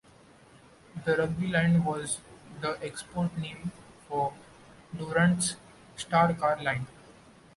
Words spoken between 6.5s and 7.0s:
line.